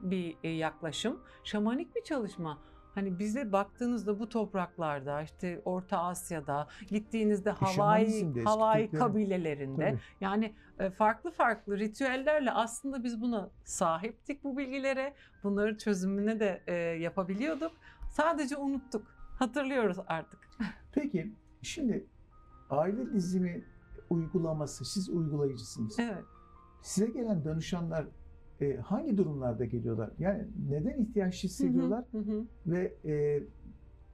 bir 0.02 0.38
e, 0.44 0.50
yaklaşım. 0.50 1.20
Şamanik 1.44 1.96
bir 1.96 2.04
çalışma. 2.04 2.58
Hani 2.96 3.20
bize 3.20 3.52
baktığınızda 3.52 4.20
bu 4.20 4.30
topraklarda 4.30 5.22
işte 5.22 5.62
Orta 5.66 5.98
Asya'da 5.98 6.68
gittiğinizde 6.88 7.52
Hawaii, 7.52 8.44
Hawaii 8.44 8.92
kabilelerinde 8.92 9.90
Tabii. 9.90 10.00
yani 10.22 10.54
e, 10.80 10.90
farklı 10.90 11.32
farklı 11.32 11.78
ritüellerle 11.80 12.52
aslında 12.52 13.04
biz 13.04 13.22
buna 13.22 13.50
sahiptik 13.64 14.44
bu 14.44 14.58
bilgilere. 14.58 15.14
Bunları 15.44 15.78
çözümüne 15.78 16.40
de 16.40 16.64
e, 16.68 16.74
yapabiliyorduk. 16.76 17.72
Sadece 18.10 18.58
unuttuk. 18.58 19.08
Hatırlıyoruz 19.40 19.98
artık. 20.08 20.40
Peki 20.92 21.34
şimdi 21.62 22.06
aile 22.70 23.14
dizimi 23.14 23.64
uygulaması, 24.10 24.86
siz 24.86 25.10
uygulayıcısınız. 25.10 26.00
Evet. 26.00 26.24
Size 26.82 27.08
gelen 27.08 27.46
danışanlar 27.46 28.06
e, 28.62 28.76
hangi 28.78 29.18
durumlarda 29.18 29.66
geliyorlar? 29.66 30.10
Yani 30.20 30.48
neden 30.70 30.98
ihtiyaç 30.98 31.44
hissediyorlar? 31.44 32.06
Hı 32.12 32.18
hı, 32.18 32.32
hı. 32.32 32.46
Ve 32.68 32.94
e, 33.06 33.44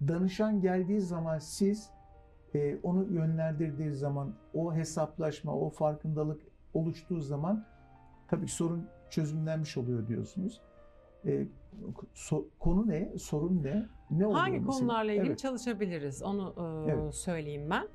danışan 0.08 0.62
geldiği 0.62 1.02
zaman 1.02 1.40
siz 1.40 1.90
e, 2.54 2.78
onu 2.84 3.14
yönlendirdiği 3.14 3.92
zaman 3.94 4.34
o 4.54 4.74
hesaplaşma, 4.76 5.56
o 5.60 5.70
farkındalık 5.70 6.42
oluştuğu 6.74 7.22
zaman 7.22 7.66
tabii 8.28 8.46
ki 8.46 8.52
sorun 8.52 8.88
çözümlenmiş 9.10 9.78
oluyor 9.78 10.08
diyorsunuz. 10.08 10.62
E, 11.26 11.48
so- 12.16 12.46
konu 12.60 12.88
ne? 12.88 13.18
Sorun 13.18 13.64
ne? 13.64 13.86
Ne 14.12 14.26
oluyor 14.26 14.40
Hangi 14.42 14.60
mesela? 14.60 14.72
konularla 14.78 15.12
ilgili 15.12 15.28
Evet. 15.28 15.40
çalışabiliriz 15.40 16.24
onu 16.24 16.54
e, 16.88 16.92
Evet. 16.92 17.16
söyleyeyim 17.16 17.70
ben. 17.70 17.88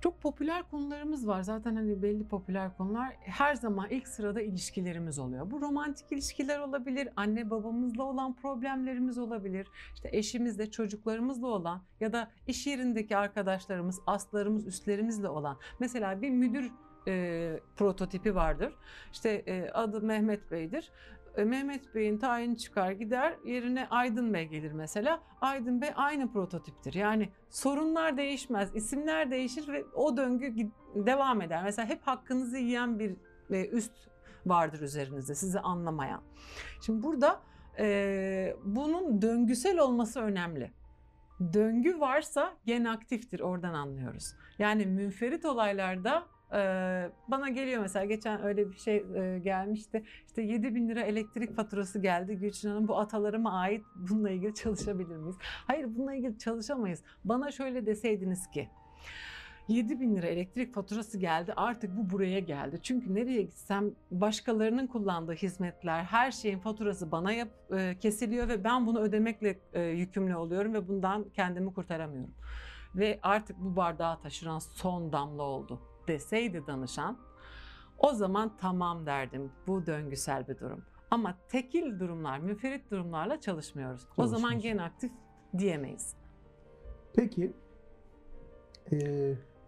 Çok 0.00 0.20
popüler 0.20 0.62
konularımız 0.70 1.26
var. 1.26 1.42
Zaten 1.42 1.76
hani 1.76 2.02
belli 2.02 2.28
popüler 2.28 2.76
konular. 2.76 3.16
Her 3.20 3.54
zaman 3.54 3.90
ilk 3.90 4.08
sırada 4.08 4.40
ilişkilerimiz 4.40 5.18
oluyor. 5.18 5.50
Bu 5.50 5.60
romantik 5.60 6.12
ilişkiler 6.12 6.58
olabilir, 6.58 7.08
anne 7.16 7.50
babamızla 7.50 8.02
olan 8.02 8.36
problemlerimiz 8.36 9.18
olabilir. 9.18 9.68
İşte 9.94 10.08
eşimizle, 10.12 10.70
çocuklarımızla 10.70 11.46
olan 11.46 11.82
ya 12.00 12.12
da 12.12 12.30
iş 12.46 12.66
yerindeki 12.66 13.16
arkadaşlarımız, 13.16 14.00
aslarımız, 14.06 14.66
üstlerimizle 14.66 15.28
olan. 15.28 15.58
Mesela 15.80 16.22
bir 16.22 16.30
müdür 16.30 16.72
e, 17.08 17.60
prototipi 17.76 18.34
vardır. 18.34 18.72
İşte 19.12 19.30
e, 19.30 19.70
adı 19.70 20.00
Mehmet 20.00 20.50
Bey'dir. 20.50 20.92
E, 21.36 21.44
Mehmet 21.44 21.94
Bey'in 21.94 22.18
tayini 22.18 22.58
çıkar 22.58 22.90
gider 22.90 23.34
yerine 23.44 23.88
Aydın 23.90 24.34
Bey 24.34 24.44
gelir 24.44 24.72
mesela. 24.72 25.20
Aydın 25.40 25.80
Bey 25.80 25.90
aynı 25.96 26.32
prototiptir. 26.32 26.94
Yani 26.94 27.28
sorunlar 27.50 28.16
değişmez, 28.16 28.76
isimler 28.76 29.30
değişir 29.30 29.68
ve 29.68 29.84
o 29.94 30.16
döngü 30.16 30.70
devam 30.94 31.42
eder. 31.42 31.62
Mesela 31.64 31.88
hep 31.88 32.06
hakkınızı 32.06 32.58
yiyen 32.58 32.98
bir 32.98 33.16
e, 33.50 33.68
üst 33.68 33.92
vardır 34.46 34.80
üzerinizde 34.80 35.34
sizi 35.34 35.60
anlamayan. 35.60 36.22
Şimdi 36.82 37.02
burada 37.02 37.40
e, 37.78 38.56
bunun 38.64 39.22
döngüsel 39.22 39.78
olması 39.78 40.20
önemli. 40.20 40.72
Döngü 41.52 42.00
varsa 42.00 42.54
gen 42.66 42.84
aktiftir 42.84 43.40
oradan 43.40 43.74
anlıyoruz. 43.74 44.34
Yani 44.58 44.86
münferit 44.86 45.44
olaylarda 45.44 46.26
bana 47.28 47.48
geliyor 47.48 47.82
mesela 47.82 48.04
geçen 48.04 48.42
öyle 48.42 48.70
bir 48.70 48.76
şey 48.76 49.04
gelmişti. 49.38 50.04
İşte 50.26 50.42
7 50.42 50.74
bin 50.74 50.88
lira 50.88 51.00
elektrik 51.00 51.56
faturası 51.56 51.98
geldi 51.98 52.36
Gülçin 52.36 52.68
Hanım 52.68 52.88
bu 52.88 52.98
atalarıma 52.98 53.52
ait 53.52 53.84
bununla 53.96 54.30
ilgili 54.30 54.54
çalışabilir 54.54 55.16
miyiz? 55.16 55.36
Hayır 55.66 55.86
bununla 55.96 56.14
ilgili 56.14 56.38
çalışamayız. 56.38 57.02
Bana 57.24 57.50
şöyle 57.50 57.86
deseydiniz 57.86 58.50
ki 58.50 58.68
7 59.68 60.00
bin 60.00 60.16
lira 60.16 60.26
elektrik 60.26 60.74
faturası 60.74 61.18
geldi 61.18 61.52
artık 61.56 61.96
bu 61.96 62.10
buraya 62.10 62.40
geldi. 62.40 62.78
Çünkü 62.82 63.14
nereye 63.14 63.42
gitsem 63.42 63.90
başkalarının 64.10 64.86
kullandığı 64.86 65.34
hizmetler 65.34 66.04
her 66.04 66.30
şeyin 66.30 66.58
faturası 66.58 67.12
bana 67.12 67.32
yap, 67.32 67.48
e, 67.72 67.98
kesiliyor 68.00 68.48
ve 68.48 68.64
ben 68.64 68.86
bunu 68.86 69.00
ödemekle 69.00 69.58
e, 69.72 69.82
yükümlü 69.82 70.36
oluyorum 70.36 70.74
ve 70.74 70.88
bundan 70.88 71.24
kendimi 71.30 71.74
kurtaramıyorum. 71.74 72.34
Ve 72.94 73.18
artık 73.22 73.58
bu 73.58 73.76
bardağı 73.76 74.20
taşıran 74.20 74.58
son 74.58 75.12
damla 75.12 75.42
oldu 75.42 75.80
deseydi 76.08 76.66
danışan 76.66 77.18
o 77.98 78.12
zaman 78.12 78.52
tamam 78.58 79.06
derdim 79.06 79.52
bu 79.66 79.86
döngüsel 79.86 80.48
bir 80.48 80.58
durum. 80.58 80.84
Ama 81.10 81.38
tekil 81.48 82.00
durumlar, 82.00 82.38
müferit 82.38 82.90
durumlarla 82.90 83.40
çalışmıyoruz. 83.40 84.08
O 84.16 84.26
zaman 84.26 84.58
gen 84.58 84.78
aktif 84.78 85.12
diyemeyiz. 85.58 86.14
Peki 87.14 87.52
e, 88.92 88.98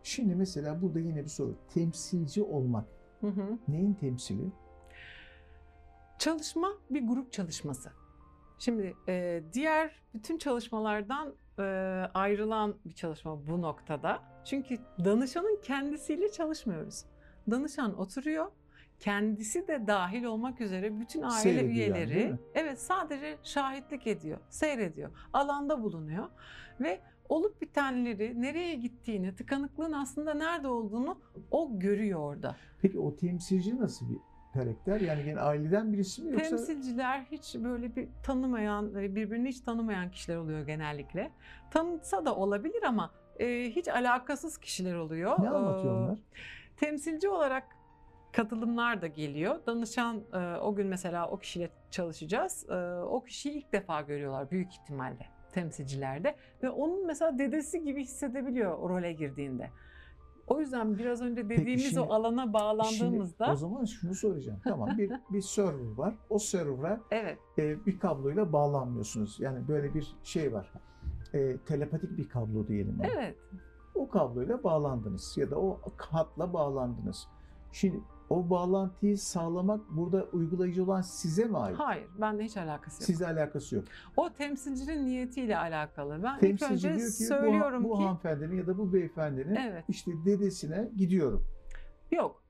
şimdi 0.02 0.34
mesela 0.34 0.82
burada 0.82 1.00
yine 1.00 1.24
bir 1.24 1.28
soru. 1.28 1.54
Temsilci 1.74 2.42
olmak 2.42 2.84
Hı 3.20 3.26
hı. 3.26 3.58
neyin 3.68 3.94
temsili? 3.94 4.52
Çalışma 6.18 6.68
bir 6.90 7.06
grup 7.06 7.32
çalışması. 7.32 7.90
Şimdi 8.58 8.94
e, 9.08 9.42
diğer 9.52 10.02
bütün 10.14 10.38
çalışmalardan 10.38 11.34
e, 11.58 11.62
ayrılan 12.14 12.74
bir 12.84 12.92
çalışma 12.92 13.46
bu 13.46 13.62
noktada. 13.62 14.22
Çünkü 14.48 14.78
danışanın 15.04 15.58
kendisiyle 15.62 16.32
çalışmıyoruz. 16.32 17.04
Danışan 17.50 17.98
oturuyor, 17.98 18.46
kendisi 19.00 19.68
de 19.68 19.86
dahil 19.86 20.24
olmak 20.24 20.60
üzere 20.60 21.00
bütün 21.00 21.22
aile 21.22 21.40
Seyrediyor 21.40 21.86
yani, 21.86 22.02
üyeleri 22.02 22.32
mi? 22.32 22.38
evet 22.54 22.80
sadece 22.80 23.38
şahitlik 23.42 24.06
ediyor, 24.06 24.38
seyrediyor, 24.50 25.10
alanda 25.32 25.82
bulunuyor 25.82 26.28
ve 26.80 27.00
olup 27.28 27.60
bitenleri, 27.60 28.42
nereye 28.42 28.74
gittiğini, 28.74 29.34
tıkanıklığın 29.34 29.92
aslında 29.92 30.34
nerede 30.34 30.68
olduğunu 30.68 31.20
o 31.50 31.78
görüyor 31.78 32.20
orada. 32.20 32.56
Peki 32.82 32.98
o 32.98 33.16
temsilci 33.16 33.78
nasıl 33.78 34.10
bir 34.10 34.18
karakter? 34.54 35.00
Yani 35.00 35.24
gene 35.24 35.40
aileden 35.40 35.92
birisi 35.92 36.22
mi 36.22 36.32
yoksa 36.32 36.48
Temsilciler 36.48 37.20
hiç 37.30 37.54
böyle 37.54 37.96
bir 37.96 38.08
tanımayan, 38.22 38.94
birbirini 38.94 39.48
hiç 39.48 39.60
tanımayan 39.60 40.10
kişiler 40.10 40.36
oluyor 40.36 40.66
genellikle. 40.66 41.30
Tanıtsa 41.70 42.24
da 42.24 42.36
olabilir 42.36 42.82
ama 42.82 43.10
e, 43.38 43.70
hiç 43.70 43.88
alakasız 43.88 44.58
kişiler 44.58 44.94
oluyor. 44.94 45.42
ne 45.42 45.50
anlatıyor 45.50 45.94
onlar? 45.94 46.18
Temsilci 46.76 47.28
olarak 47.28 47.64
katılımlar 48.32 49.02
da 49.02 49.06
geliyor. 49.06 49.56
Danışan 49.66 50.22
e, 50.32 50.56
o 50.56 50.74
gün 50.74 50.86
mesela 50.86 51.28
o 51.28 51.38
kişiyle 51.38 51.70
çalışacağız. 51.90 52.70
E, 52.70 52.74
o 53.02 53.24
kişiyi 53.24 53.52
ilk 53.52 53.72
defa 53.72 54.00
görüyorlar 54.00 54.50
büyük 54.50 54.72
ihtimalle 54.72 55.26
temsilcilerde 55.52 56.36
ve 56.62 56.70
onun 56.70 57.06
mesela 57.06 57.38
dedesi 57.38 57.84
gibi 57.84 58.00
hissedebiliyor 58.02 58.78
o 58.78 58.88
role 58.88 59.12
girdiğinde. 59.12 59.70
O 60.46 60.60
yüzden 60.60 60.98
biraz 60.98 61.22
önce 61.22 61.48
dediğimiz 61.48 61.84
şimdi- 61.88 62.00
o 62.00 62.12
alana 62.12 62.52
bağlandığımızda 62.52 63.44
Şimdi 63.44 63.52
o 63.52 63.56
zaman 63.56 63.84
şunu 63.84 64.14
soracağım. 64.14 64.60
Tamam 64.64 64.98
bir 64.98 65.12
bir 65.30 65.40
server 65.40 65.96
var. 65.96 66.14
O 66.30 66.38
server'a 66.38 67.00
evet 67.10 67.38
e, 67.58 67.86
bir 67.86 67.98
kabloyla 67.98 68.52
bağlanmıyorsunuz. 68.52 69.40
Yani 69.40 69.68
böyle 69.68 69.94
bir 69.94 70.14
şey 70.22 70.52
var. 70.52 70.72
E, 71.34 71.56
telepatik 71.66 72.18
bir 72.18 72.28
kablo 72.28 72.68
diyelim. 72.68 72.98
evet 73.16 73.36
O 73.94 74.08
kabloyla 74.08 74.64
bağlandınız 74.64 75.34
ya 75.38 75.50
da 75.50 75.58
o 75.60 75.80
hatla 75.96 76.52
bağlandınız. 76.52 77.28
Şimdi 77.72 78.00
o 78.30 78.50
bağlantıyı 78.50 79.18
sağlamak 79.18 79.80
burada 79.90 80.24
uygulayıcı 80.32 80.84
olan 80.84 81.00
size 81.00 81.44
mi 81.44 81.58
ait? 81.58 81.78
hayır 81.78 82.06
bende 82.20 82.44
hiç 82.44 82.56
alakası 82.56 83.02
yok. 83.02 83.06
Sizle 83.06 83.26
alakası 83.26 83.76
yok. 83.76 83.84
O 84.16 84.30
temsilcinin 84.32 85.06
niyetiyle 85.06 85.58
alakalı. 85.58 86.22
Ben 86.22 86.34
ilk 86.34 86.40
Temsilci 86.40 86.74
önce 86.74 86.88
diyor 86.96 87.08
ki 87.08 87.12
söylüyorum 87.12 87.84
bu, 87.84 87.88
bu 87.90 87.96
ki 87.96 88.02
hanımefendinin 88.02 88.56
ya 88.56 88.66
da 88.66 88.78
bu 88.78 88.92
beyefendinin 88.92 89.54
evet 89.54 89.84
işte 89.88 90.10
dedesine 90.24 90.90
gidiyorum 90.96 91.44
yok. 92.10 92.42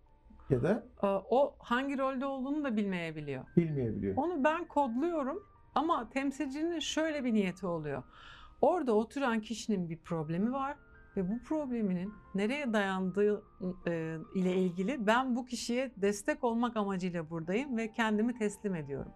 ya 0.50 0.62
da 0.62 0.87
Ee, 1.02 1.06
O 1.06 1.54
hangi 1.58 1.99
rolde 1.99 2.26
olduğunu 2.26 2.64
da 2.64 2.76
bilmeyebiliyor. 2.76 3.44
bilmeyebiliyor. 3.56 4.16
Onu 4.16 4.44
ben 4.44 4.68
kodluyorum 4.68 5.42
ama 5.75 6.08
temsilcinin 6.11 6.78
şöyle 6.78 7.25
bir 7.25 7.35
niyeti 7.35 7.66
oluyor. 7.66 8.02
Orada 8.61 8.93
oturan 8.93 9.41
kişinin 9.41 9.91
bir 9.91 9.97
problemi 9.97 10.53
var 10.53 10.77
ve 11.17 11.29
bu 11.29 11.43
probleminin 11.43 12.12
nereye 12.35 12.73
dayandığı 12.73 13.43
e, 13.87 14.17
ile 14.35 14.57
ilgili 14.57 15.07
ben 15.07 15.37
bu 15.37 15.45
kişiye 15.45 15.93
destek 15.97 16.45
olmak 16.45 16.77
amacıyla 16.77 17.31
buradayım 17.31 17.77
ve 17.77 17.93
kendimi 17.93 18.38
teslim 18.38 18.75
ediyorum. 18.75 19.12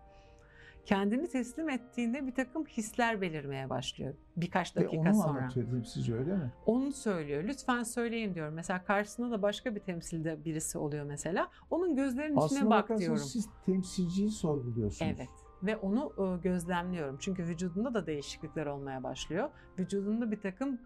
Kendini 0.87 1.29
teslim 1.29 1.69
ettiğinde 1.69 2.27
bir 2.27 2.35
takım 2.35 2.65
hisler 2.67 3.21
belirmeye 3.21 3.71
başlıyor 3.71 4.15
birkaç 4.37 4.77
dakika 4.77 5.11
onu 5.11 5.15
sonra. 5.15 5.39
anlatıyor 5.39 5.71
temsilci 5.71 6.15
öyle 6.15 6.35
mi? 6.35 6.53
Onu 6.67 6.93
söylüyor. 6.93 7.45
Lütfen 7.45 7.83
söyleyin 7.83 8.35
diyorum. 8.35 8.55
Mesela 8.55 8.85
karşısında 8.85 9.31
da 9.31 9.43
başka 9.43 9.75
bir 9.75 9.81
temsilde 9.81 10.45
birisi 10.45 10.79
oluyor 10.79 11.05
mesela. 11.05 11.51
Onun 11.71 11.97
gözlerinin 11.97 12.37
içine 12.37 12.45
Aslına 12.45 12.71
bak 12.71 12.99
diyorum. 12.99 13.17
siz 13.17 13.49
temsilciyi 13.67 14.31
sorguluyorsunuz. 14.31 15.13
Evet. 15.17 15.29
Ve 15.62 15.76
onu 15.76 16.12
gözlemliyorum. 16.42 17.16
Çünkü 17.19 17.45
vücudunda 17.45 17.95
da 17.95 18.07
değişiklikler 18.07 18.66
olmaya 18.66 19.02
başlıyor. 19.02 19.50
Vücudunda 19.78 20.31
bir 20.31 20.40
takım 20.40 20.81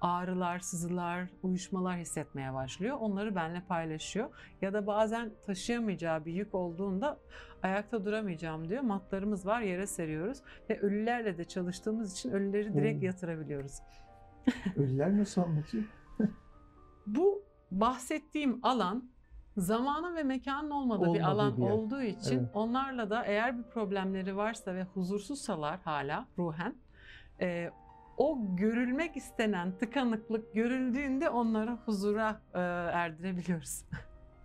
ağrılar, 0.00 0.58
sızılar, 0.58 1.28
uyuşmalar 1.42 1.96
hissetmeye 1.96 2.54
başlıyor. 2.54 2.96
Onları 3.00 3.34
benimle 3.34 3.62
paylaşıyor. 3.68 4.28
Ya 4.62 4.72
da 4.72 4.86
bazen 4.86 5.32
taşıyamayacağı 5.46 6.24
bir 6.24 6.32
yük 6.32 6.54
olduğunda 6.54 7.18
ayakta 7.62 8.04
duramayacağım 8.04 8.68
diyor. 8.68 8.82
Matlarımız 8.82 9.46
var, 9.46 9.60
yere 9.60 9.86
seriyoruz. 9.86 10.38
Ve 10.70 10.80
ölülerle 10.80 11.38
de 11.38 11.44
çalıştığımız 11.44 12.12
için 12.12 12.30
ölüleri 12.30 12.74
direkt 12.74 13.02
Oo. 13.02 13.06
yatırabiliyoruz. 13.06 13.78
Ölüler 14.76 15.18
nasıl 15.18 15.40
anlatıyor? 15.42 15.84
Bu 17.06 17.42
bahsettiğim 17.70 18.60
alan 18.62 19.10
zamanın 19.56 20.16
ve 20.16 20.22
mekanın 20.22 20.70
olmadığı 20.70 21.00
bir 21.02 21.08
Olmadığı 21.08 21.26
alan 21.26 21.56
bir 21.56 21.62
yer. 21.62 21.70
olduğu 21.70 22.02
için 22.02 22.38
Evet. 22.38 22.48
onlarla 22.54 23.10
da 23.10 23.24
eğer 23.24 23.58
bir 23.58 23.62
problemleri 23.62 24.36
varsa 24.36 24.74
ve 24.74 24.82
huzursuzsalar 24.84 25.80
hala 25.80 26.26
ruhen 26.38 26.74
e, 27.40 27.70
o 28.16 28.38
görülmek 28.56 29.16
istenen 29.16 29.72
tıkanıklık 29.78 30.54
görüldüğünde 30.54 31.30
onları 31.30 31.70
huzura 31.86 32.40
e, 32.54 32.58
erdirebiliyoruz. 32.92 33.84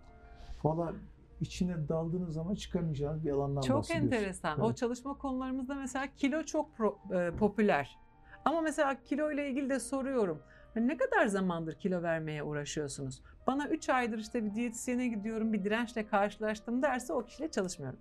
Valla 0.64 0.92
içine 1.40 1.88
daldığınız 1.88 2.34
zaman 2.34 2.54
çıkamayacağınız 2.54 3.24
bir 3.24 3.30
alandan 3.30 3.60
Çok 3.60 3.76
bahsediyorsunuz. 3.78 4.12
enteresan. 4.14 4.60
O 4.60 4.66
Evet. 4.66 4.76
çalışma 4.76 5.14
konularımızda 5.18 5.74
mesela 5.74 6.06
kilo 6.16 6.42
çok 6.42 6.76
pro- 6.78 7.28
e, 7.28 7.36
popüler. 7.36 7.98
Ama 8.44 8.60
mesela 8.60 9.02
kilo 9.04 9.32
ile 9.32 9.50
ilgili 9.50 9.70
de 9.70 9.80
soruyorum. 9.80 10.42
Hani 10.74 10.88
Ne 10.88 10.96
kadar 10.96 11.26
zamandır 11.26 11.74
kilo 11.74 12.02
vermeye 12.02 12.42
uğraşıyorsunuz? 12.42 13.22
Bana 13.46 13.68
3 13.68 13.88
aydır 13.88 14.18
işte 14.18 14.44
bir 14.44 14.54
diyetisyene 14.54 15.08
gidiyorum, 15.08 15.52
bir 15.52 15.64
dirençle 15.64 16.06
karşılaştım 16.06 16.82
derse 16.82 17.12
o 17.12 17.24
kişiyle 17.24 17.50
çalışmıyorum. 17.50 17.98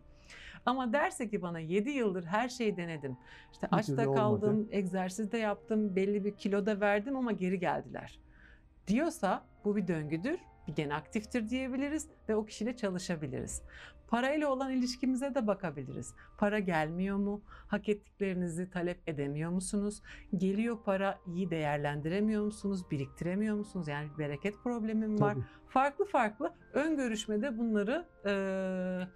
Ama 0.65 0.93
derse 0.93 1.29
ki 1.29 1.41
bana 1.41 1.59
7 1.59 1.89
yıldır 1.89 2.23
her 2.23 2.49
şeyi 2.49 2.77
denedim. 2.77 3.17
İşte 3.51 3.67
Bir 3.71 3.77
açta 3.77 3.95
türlü 3.95 4.07
olmadı. 4.07 4.41
kaldım, 4.41 4.67
egzersiz 4.71 5.31
de 5.31 5.37
yaptım, 5.37 5.95
belli 5.95 6.25
bir 6.25 6.35
kiloda 6.35 6.79
verdim 6.79 7.15
ama 7.15 7.31
geri 7.31 7.59
geldiler. 7.59 8.19
Diyorsa 8.87 9.45
bu 9.65 9.75
bir 9.75 9.87
döngüdür, 9.87 10.39
bir 10.67 10.75
gen 10.75 10.89
aktiftir 10.89 11.49
diyebiliriz 11.49 12.07
ve 12.29 12.35
o 12.35 12.45
kişiyle 12.45 12.75
çalışabiliriz. 12.75 13.61
Parayla 14.09 14.49
olan 14.49 14.71
ilişkimize 14.71 15.35
de 15.35 15.47
bakabiliriz. 15.47 16.13
Para 16.37 16.59
gelmiyor 16.59 17.17
mu? 17.17 17.41
Hak 17.67 17.89
ettiklerinizi 17.89 18.69
talep 18.69 18.99
edemiyor 19.07 19.51
musunuz? 19.51 20.01
Geliyor 20.37 20.77
para 20.85 21.19
iyi 21.27 21.49
değerlendiremiyor 21.49 22.43
musunuz? 22.43 22.85
Biriktiremiyor 22.91 23.55
musunuz? 23.55 23.87
Yani 23.87 24.09
bir 24.13 24.17
bereket 24.17 24.63
problemim 24.63 25.19
var. 25.21 25.33
Tabii. 25.33 25.43
Farklı 25.67 26.05
farklı 26.05 26.53
ön 26.73 26.95
görüşmede 26.97 27.57
bunları 27.57 28.05
eee, 28.25 29.07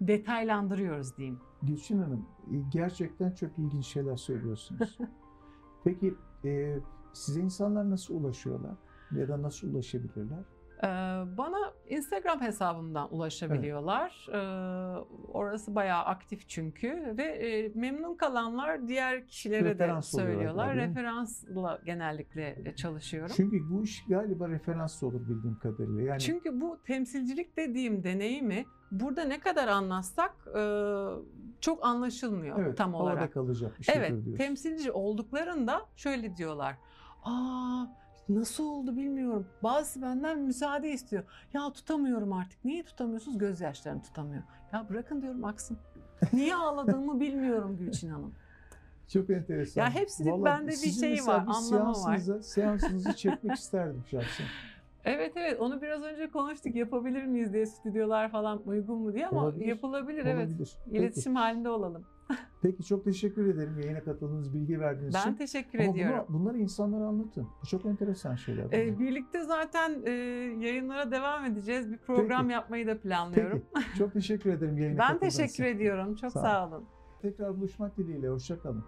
detaylandırıyoruz 0.00 1.16
diyeyim. 1.16 1.40
Gülçin 1.62 1.98
Hanım 2.02 2.26
e, 2.52 2.56
gerçekten 2.72 3.30
çok 3.30 3.58
ilginç 3.58 3.86
şeyler 3.86 4.16
söylüyorsunuz. 4.16 4.98
Peki 5.84 6.14
e, 6.44 6.78
size 7.12 7.40
insanlar 7.40 7.90
nasıl 7.90 8.14
ulaşıyorlar? 8.14 8.74
Ya 9.16 9.28
da 9.28 9.42
nasıl 9.42 9.68
ulaşabilirler? 9.74 10.44
Bana 11.38 11.72
Instagram 11.88 12.40
hesabımdan 12.40 13.14
ulaşabiliyorlar. 13.14 14.28
Ee, 14.32 14.38
Orası 15.32 15.74
bayağı 15.74 16.02
aktif 16.04 16.48
çünkü 16.48 17.14
ve 17.18 17.70
memnun 17.74 18.14
kalanlar 18.16 18.88
diğer 18.88 19.26
kişilere 19.26 19.64
Referans 19.64 20.12
de 20.12 20.16
söylüyorlar. 20.16 20.76
Referansla 20.76 21.80
genellikle 21.84 22.74
çalışıyorum. 22.76 23.32
Çünkü 23.36 23.70
bu 23.70 23.82
iş 23.82 24.04
galiba 24.08 24.48
referans 24.48 25.02
olur 25.02 25.28
bildiğim 25.28 25.58
kadarıyla. 25.58 26.02
Yani 26.02 26.20
Çünkü 26.20 26.60
bu 26.60 26.78
temsilcilik 26.86 27.56
dediğim 27.56 28.04
deneyimi 28.04 28.64
burada 28.90 29.24
ne 29.24 29.40
kadar 29.40 29.68
anlatsak 29.68 30.34
çok 31.60 31.84
anlaşılmıyor 31.86 32.58
evet, 32.58 32.76
tam 32.78 32.94
olarak. 32.94 33.18
havada 33.18 33.30
kalacak 33.30 33.78
bir 33.78 33.84
şeydir 33.84 34.00
Evet, 34.00 34.10
diyorsun. 34.10 34.34
temsilci 34.36 34.92
olduklarında 34.92 35.82
şöyle 35.96 36.36
diyorlar. 36.36 36.76
Aa 37.24 37.84
nasıl 38.28 38.64
oldu 38.64 38.96
bilmiyorum. 38.96 39.46
Bazısı 39.62 40.02
benden 40.02 40.38
müsaade 40.38 40.90
istiyor. 40.90 41.22
Ya 41.52 41.72
tutamıyorum 41.72 42.32
artık. 42.32 42.64
Niye 42.64 42.82
tutamıyorsunuz? 42.82 43.38
Gözyaşlarını 43.38 44.02
tutamıyor. 44.02 44.42
Ya 44.72 44.86
bırakın 44.88 45.22
diyorum 45.22 45.44
aksın. 45.44 45.78
Niye 46.32 46.54
ağladığımı 46.54 47.20
bilmiyorum 47.20 47.76
Gülçin 47.76 48.10
Hanım. 48.10 48.34
Çok 49.08 49.30
enteresan. 49.30 49.82
Ya 49.82 49.90
hepsinin 49.90 50.32
Vallahi 50.32 50.44
bende 50.44 50.70
bir 50.70 50.90
şeyi 50.90 51.26
var, 51.26 51.46
bir 51.46 51.52
anlamı 51.52 51.92
var. 51.92 52.40
Seansınızı 52.42 53.16
çekmek 53.16 53.58
isterdim 53.58 54.02
şahsen. 54.10 54.46
Evet 55.04 55.32
evet 55.36 55.60
onu 55.60 55.82
biraz 55.82 56.02
önce 56.02 56.30
konuştuk. 56.30 56.74
Yapabilir 56.74 57.24
miyiz 57.24 57.52
diye 57.52 57.66
stüdyolar 57.66 58.30
falan 58.30 58.62
uygun 58.66 58.98
mu 58.98 59.14
diye 59.14 59.26
ama 59.26 59.42
Olabilir, 59.42 59.66
yapılabilir 59.66 60.26
evet. 60.26 60.48
Olabilir. 60.48 60.76
Peki. 60.84 60.96
İletişim 60.96 61.34
halinde 61.34 61.70
olalım. 61.70 62.04
Peki 62.62 62.84
çok 62.84 63.04
teşekkür 63.04 63.54
ederim 63.54 63.78
yayına 63.80 64.04
katıldığınız, 64.04 64.54
bilgi 64.54 64.80
verdiğiniz 64.80 65.14
için. 65.14 65.30
Ben 65.32 65.36
teşekkür 65.36 65.78
Ama 65.78 65.92
ediyorum. 65.92 66.24
bunu- 66.28 66.38
bunları 66.40 66.58
insanlara 66.58 67.04
anlatın. 67.04 67.48
Bu 67.62 67.66
çok 67.66 67.84
enteresan 67.86 68.34
şeyler. 68.34 68.64
bunlar. 68.66 68.78
Ee, 68.78 68.98
birlikte 68.98 69.44
zaten 69.44 70.02
e, 70.06 70.10
yayınlara 70.66 71.10
devam 71.10 71.44
edeceğiz. 71.44 71.90
Bir 71.92 71.98
program 71.98 72.42
Peki. 72.42 72.52
yapmayı 72.52 72.86
da 72.86 72.98
planlıyorum. 73.00 73.62
Peki. 73.74 73.98
Çok 73.98 74.12
teşekkür 74.12 74.50
ederim 74.50 74.78
yayına 74.78 74.98
Ben 74.98 75.06
katıldığınız 75.08 75.36
teşekkür 75.36 75.64
için. 75.64 75.76
ediyorum. 75.76 76.14
Çok 76.14 76.32
Sağ 76.32 76.40
sağ, 76.40 76.68
olun. 76.68 76.84
Tekrar 77.22 77.56
buluşmak 77.56 77.96
dileğiyle. 77.96 78.28
Hoşçakalın. 78.28 78.84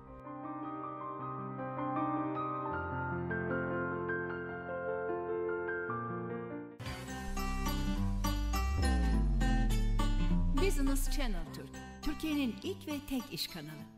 Business 10.57 11.11
Channel 11.11 11.45
Türk, 11.55 11.69
Türkiye'nin 12.05 12.55
ilk 12.63 12.89
ve 12.89 12.93
tek 13.09 13.23
iş 13.33 13.47
kanalı. 13.47 13.94